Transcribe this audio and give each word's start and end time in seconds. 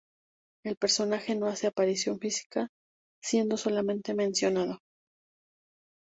El 0.65 0.77
personaje 0.77 1.35
no 1.35 1.45
hace 1.45 1.67
aparición 1.67 2.17
física, 2.17 2.69
siendo 3.23 3.55
solamente 3.55 4.15
mencionado. 4.15 4.79